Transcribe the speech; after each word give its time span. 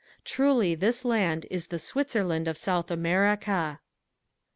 Truly 0.25 0.73
this 0.73 1.05
land 1.05 1.45
is 1.51 1.67
the 1.67 1.77
"Switzerland 1.77 2.47
of 2.47 2.57
South 2.57 2.89
America." 2.89 3.79